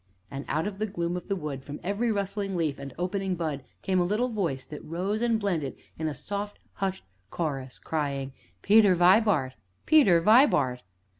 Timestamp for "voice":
4.29-4.65